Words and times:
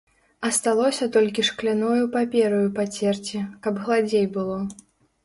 Асталося 0.47 1.07
толькі 1.15 1.43
шкляною 1.49 2.07
папераю 2.15 2.67
пацерці, 2.79 3.43
каб 3.67 3.79
гладзей 3.85 4.25
было. 4.39 4.57